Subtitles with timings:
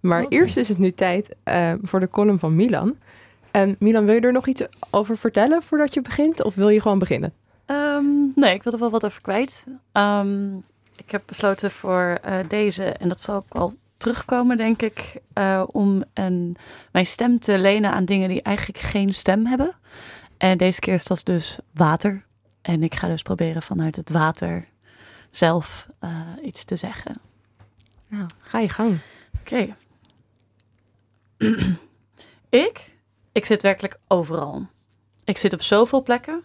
[0.00, 2.96] Maar eerst is het nu tijd eh, voor de column van Milan.
[3.50, 6.42] En Milan, wil je er nog iets over vertellen voordat je begint?
[6.42, 7.32] Of wil je gewoon beginnen?
[7.66, 9.64] Ehm, nee, ik wil er wel wat over kwijt.
[9.92, 10.56] Ehm,
[10.96, 15.62] ik heb besloten voor eh, deze, en dat zal ook wel terugkomen, denk ik, eh,
[15.66, 16.56] om een,
[16.92, 19.74] mijn stem te lenen aan dingen die eigenlijk geen stem hebben.
[20.36, 22.24] En deze keer is dat dus water.
[22.62, 24.64] En ik ga dus proberen vanuit het water
[25.30, 25.86] zelf
[26.42, 27.20] iets te zeggen.
[28.08, 28.98] Nou, ga je gang.
[29.40, 29.74] Oké.
[32.66, 32.98] ik?
[33.32, 34.66] Ik zit werkelijk overal.
[35.24, 36.42] Ik zit op zoveel plekken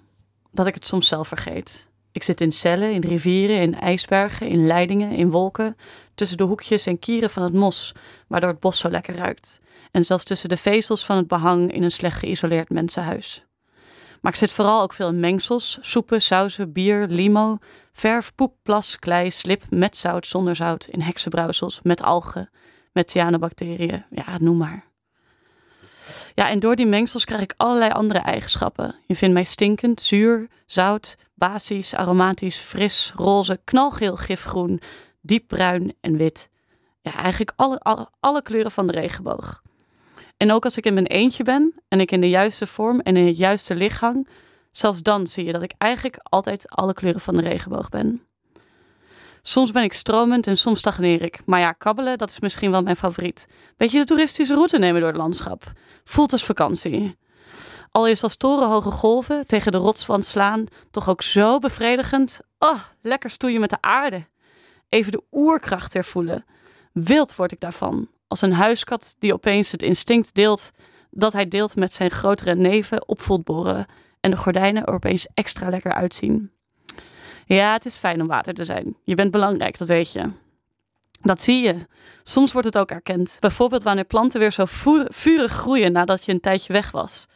[0.52, 1.90] dat ik het soms zelf vergeet.
[2.12, 5.77] Ik zit in cellen, in rivieren, in ijsbergen, in leidingen, in wolken,
[6.16, 7.94] tussen de hoekjes en kieren van het mos,
[8.27, 9.59] waardoor het bos zo lekker ruikt.
[9.91, 13.46] En zelfs tussen de vezels van het behang in een slecht geïsoleerd mensenhuis.
[14.21, 17.57] Maar ik zit vooral ook veel in mengsels, soepen, sauzen, bier, limo,
[17.93, 22.49] verf, poep, plas, klei, slip, met zout, zonder zout, in heksenbrouwsels, met algen,
[22.95, 24.85] met cyanobacteriën, ja, noem maar.
[26.34, 28.96] Ja, en door die mengsels krijg ik allerlei andere eigenschappen.
[29.05, 34.82] Je vindt mij stinkend, zuur, zout, basisch, aromatisch, fris, roze, knalgeel, gifgroen,
[35.21, 36.49] diepbruin en wit.
[37.01, 39.62] Ja, eigenlijk alle, alle, alle kleuren van de regenboog.
[40.38, 43.18] En ook als ik in mijn eentje ben en ik in de juiste vorm en
[43.18, 44.27] in het juiste licht hang,
[44.71, 48.21] zelfs dan zie je dat ik eigenlijk altijd alle kleuren van de regenboog ben.
[49.48, 51.40] Soms ben ik stromend en soms stagneer ik.
[51.46, 53.48] Maar ja, kabbelen, dat is misschien wel mijn favoriet.
[53.77, 55.71] Beetje de toeristische route nemen door het landschap.
[56.04, 57.18] Voelt als vakantie.
[57.91, 62.40] Al is als torenhoge golven tegen de rotswand slaan toch ook zo bevredigend.
[62.60, 64.28] Oh, lekker stoeien met de aarde.
[64.90, 66.46] Even de oerkracht weer voelen.
[66.94, 68.07] Wild word ik daarvan.
[68.28, 70.72] Als een huiskat die opeens het instinct deelt
[71.09, 73.22] dat hij deelt met zijn grotere neven op.
[74.19, 76.51] En de gordijnen er opeens extra lekker uitzien.
[77.46, 78.96] Ja, het is fijn om water te zijn.
[79.03, 80.29] Je bent belangrijk, dat weet je.
[81.22, 81.75] Dat zie je.
[82.24, 83.38] Soms wordt het ook erkend.
[83.40, 84.63] Bijvoorbeeld wanneer planten weer zo
[85.09, 87.28] vurig groeien nadat je een tijdje weg was.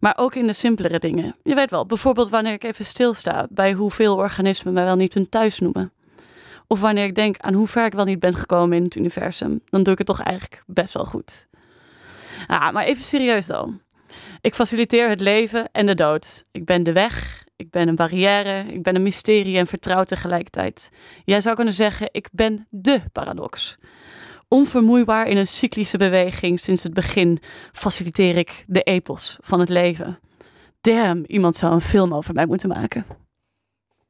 [0.00, 1.36] Maar ook in de simpelere dingen.
[1.42, 5.28] Je weet wel, bijvoorbeeld wanneer ik even stilsta bij hoeveel organismen mij wel niet hun
[5.28, 5.92] thuis noemen.
[6.66, 9.60] Of wanneer ik denk aan hoe ver ik wel niet ben gekomen in het universum.
[9.64, 11.46] Dan doe ik het toch eigenlijk best wel goed.
[12.46, 13.80] Ah, maar even serieus dan.
[14.40, 16.44] Ik faciliteer het leven en de dood.
[16.52, 20.88] Ik ben de weg, ik ben een barrière, ik ben een mysterie en vertrouwd tegelijkertijd.
[21.24, 23.78] Jij zou kunnen zeggen, ik ben de paradox.
[24.48, 27.38] Onvermoeibaar in een cyclische beweging sinds het begin
[27.72, 30.18] faciliteer ik de epos van het leven.
[30.80, 33.27] Damn, iemand zou een film over mij moeten maken.